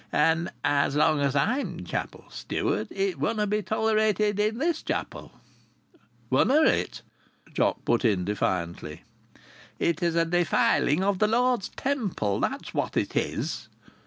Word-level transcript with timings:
"And 0.11 0.49
as 0.65 0.95
long 0.95 1.19
as 1.21 1.35
I'm 1.35 1.85
chapel 1.85 2.25
steward 2.31 2.87
it 2.89 3.19
wunna' 3.19 3.45
be 3.45 3.61
tolerated 3.61 4.39
in 4.39 4.57
this 4.57 4.81
chapel." 4.81 5.31
"Wunna 6.31 6.63
it?" 6.63 7.03
Jock 7.53 7.85
put 7.85 8.03
in 8.03 8.25
defiantly. 8.25 9.03
"It's 9.77 10.01
a 10.01 10.25
defiling 10.25 11.03
of 11.03 11.19
the 11.19 11.27
Lord's 11.27 11.69
temple; 11.69 12.39
that's 12.39 12.73
what 12.73 12.97
it 12.97 13.15
is!" 13.15 13.69